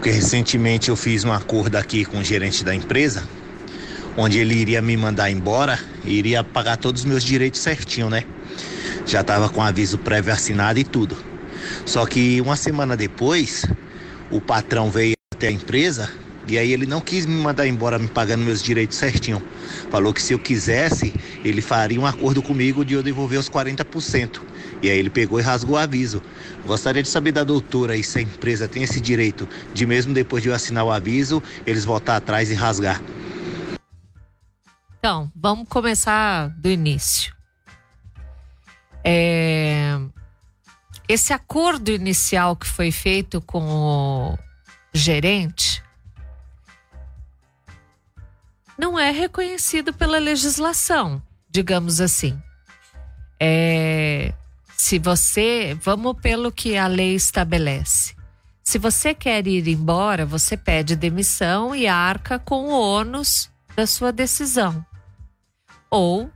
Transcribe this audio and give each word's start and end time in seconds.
Porque 0.00 0.12
recentemente 0.12 0.88
eu 0.88 0.96
fiz 0.96 1.26
um 1.26 1.32
acordo 1.32 1.76
aqui 1.76 2.06
com 2.06 2.20
o 2.20 2.24
gerente 2.24 2.64
da 2.64 2.74
empresa, 2.74 3.22
onde 4.16 4.38
ele 4.38 4.54
iria 4.54 4.80
me 4.80 4.96
mandar 4.96 5.30
embora 5.30 5.78
e 6.02 6.14
iria 6.14 6.42
pagar 6.42 6.78
todos 6.78 7.02
os 7.02 7.04
meus 7.04 7.22
direitos 7.22 7.60
certinho, 7.60 8.08
né? 8.08 8.24
Já 9.04 9.20
estava 9.20 9.50
com 9.50 9.60
aviso 9.60 9.98
prévio 9.98 10.32
assinado 10.32 10.78
e 10.78 10.84
tudo. 10.84 11.22
Só 11.84 12.06
que 12.06 12.40
uma 12.40 12.56
semana 12.56 12.96
depois, 12.96 13.66
o 14.30 14.40
patrão 14.40 14.90
veio 14.90 15.12
até 15.34 15.48
a 15.48 15.52
empresa 15.52 16.08
e 16.46 16.58
aí 16.58 16.72
ele 16.72 16.86
não 16.86 17.00
quis 17.00 17.26
me 17.26 17.34
mandar 17.34 17.66
embora 17.66 17.98
me 17.98 18.08
pagando 18.08 18.44
meus 18.44 18.62
direitos 18.62 18.96
certinho. 18.96 19.42
Falou 19.90 20.12
que 20.12 20.22
se 20.22 20.32
eu 20.32 20.38
quisesse, 20.38 21.14
ele 21.44 21.60
faria 21.60 22.00
um 22.00 22.06
acordo 22.06 22.42
comigo 22.42 22.84
de 22.84 22.94
eu 22.94 23.02
devolver 23.02 23.38
os 23.38 23.48
40%. 23.48 24.40
E 24.82 24.90
aí 24.90 24.98
ele 24.98 25.10
pegou 25.10 25.38
e 25.38 25.42
rasgou 25.42 25.76
o 25.76 25.78
aviso. 25.78 26.22
Gostaria 26.66 27.02
de 27.02 27.08
saber 27.08 27.32
da 27.32 27.44
doutora 27.44 27.92
aí 27.92 28.02
se 28.02 28.18
a 28.18 28.22
empresa 28.22 28.66
tem 28.66 28.82
esse 28.82 29.00
direito 29.00 29.48
de 29.74 29.86
mesmo 29.86 30.14
depois 30.14 30.42
de 30.42 30.48
eu 30.48 30.54
assinar 30.54 30.84
o 30.84 30.90
aviso, 30.90 31.42
eles 31.66 31.84
voltar 31.84 32.16
atrás 32.16 32.50
e 32.50 32.54
rasgar. 32.54 33.00
Então, 34.98 35.30
vamos 35.34 35.68
começar 35.68 36.48
do 36.58 36.68
início. 36.68 37.34
É... 39.04 39.98
Esse 41.08 41.32
acordo 41.32 41.90
inicial 41.90 42.54
que 42.54 42.66
foi 42.66 42.90
feito 42.90 43.40
com 43.40 43.62
o 43.62 44.38
gerente 44.92 45.69
não 48.80 48.98
é 48.98 49.10
reconhecido 49.10 49.92
pela 49.92 50.18
legislação, 50.18 51.22
digamos 51.50 52.00
assim. 52.00 52.40
É, 53.38 54.32
se 54.74 54.98
você, 54.98 55.76
vamos 55.82 56.16
pelo 56.22 56.50
que 56.50 56.78
a 56.78 56.86
lei 56.86 57.14
estabelece. 57.14 58.14
Se 58.64 58.78
você 58.78 59.12
quer 59.12 59.46
ir 59.46 59.68
embora, 59.68 60.24
você 60.24 60.56
pede 60.56 60.96
demissão 60.96 61.74
e 61.76 61.86
arca 61.86 62.38
com 62.38 62.68
o 62.68 62.80
ônus 62.80 63.50
da 63.76 63.86
sua 63.86 64.10
decisão. 64.10 64.84
Ou 65.90 66.30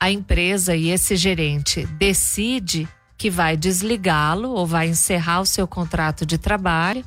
a 0.00 0.10
empresa 0.10 0.74
e 0.74 0.90
esse 0.90 1.14
gerente 1.14 1.86
decide 1.86 2.88
que 3.16 3.30
vai 3.30 3.56
desligá-lo 3.56 4.50
ou 4.50 4.66
vai 4.66 4.88
encerrar 4.88 5.40
o 5.40 5.46
seu 5.46 5.68
contrato 5.68 6.26
de 6.26 6.38
trabalho 6.38 7.04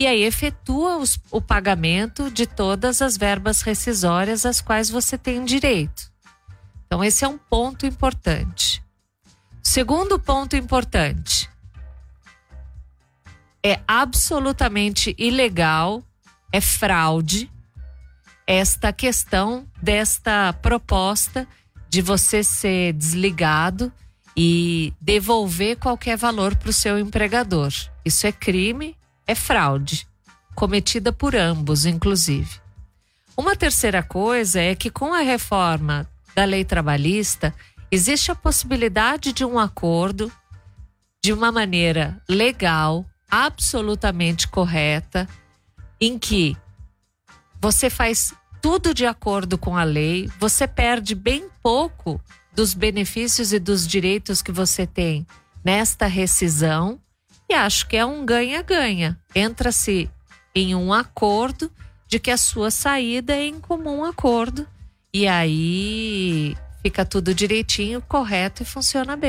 e 0.00 0.06
aí 0.06 0.22
efetua 0.22 0.96
os, 0.96 1.20
o 1.30 1.42
pagamento 1.42 2.30
de 2.30 2.46
todas 2.46 3.02
as 3.02 3.18
verbas 3.18 3.60
rescisórias 3.60 4.46
às 4.46 4.62
quais 4.62 4.88
você 4.88 5.18
tem 5.18 5.44
direito. 5.44 6.10
Então, 6.86 7.04
esse 7.04 7.22
é 7.22 7.28
um 7.28 7.36
ponto 7.36 7.84
importante. 7.84 8.82
Segundo 9.62 10.18
ponto 10.18 10.56
importante: 10.56 11.50
é 13.62 13.78
absolutamente 13.86 15.14
ilegal, 15.18 16.02
é 16.50 16.62
fraude 16.62 17.52
esta 18.46 18.94
questão 18.94 19.68
desta 19.82 20.54
proposta 20.54 21.46
de 21.90 22.00
você 22.00 22.42
ser 22.42 22.94
desligado 22.94 23.92
e 24.34 24.94
devolver 24.98 25.76
qualquer 25.76 26.16
valor 26.16 26.56
para 26.56 26.70
o 26.70 26.72
seu 26.72 26.98
empregador. 26.98 27.70
Isso 28.02 28.26
é 28.26 28.32
crime 28.32 28.96
é 29.30 29.34
fraude, 29.34 30.08
cometida 30.56 31.12
por 31.12 31.36
ambos, 31.36 31.86
inclusive. 31.86 32.60
Uma 33.36 33.54
terceira 33.54 34.02
coisa 34.02 34.60
é 34.60 34.74
que, 34.74 34.90
com 34.90 35.14
a 35.14 35.20
reforma 35.20 36.10
da 36.34 36.44
lei 36.44 36.64
trabalhista, 36.64 37.54
existe 37.92 38.32
a 38.32 38.34
possibilidade 38.34 39.32
de 39.32 39.44
um 39.44 39.56
acordo 39.56 40.32
de 41.22 41.32
uma 41.32 41.52
maneira 41.52 42.20
legal, 42.28 43.06
absolutamente 43.30 44.48
correta, 44.48 45.28
em 46.00 46.18
que 46.18 46.56
você 47.60 47.88
faz 47.88 48.34
tudo 48.60 48.92
de 48.92 49.06
acordo 49.06 49.56
com 49.56 49.76
a 49.76 49.84
lei, 49.84 50.28
você 50.40 50.66
perde 50.66 51.14
bem 51.14 51.48
pouco 51.62 52.20
dos 52.52 52.74
benefícios 52.74 53.52
e 53.52 53.60
dos 53.60 53.86
direitos 53.86 54.42
que 54.42 54.50
você 54.50 54.88
tem 54.88 55.24
nesta 55.64 56.06
rescisão 56.06 57.00
e 57.50 57.54
acho 57.54 57.88
que 57.88 57.96
é 57.96 58.06
um 58.06 58.24
ganha-ganha. 58.24 59.18
Entra-se 59.34 60.08
em 60.54 60.72
um 60.74 60.92
acordo 60.92 61.70
de 62.06 62.20
que 62.20 62.30
a 62.30 62.36
sua 62.36 62.70
saída 62.70 63.34
é 63.34 63.44
em 63.44 63.58
comum 63.58 64.04
acordo. 64.04 64.66
E 65.12 65.26
aí 65.26 66.56
fica 66.80 67.04
tudo 67.04 67.34
direitinho, 67.34 68.00
correto 68.02 68.62
e 68.62 68.66
funciona 68.66 69.16
bem. 69.16 69.28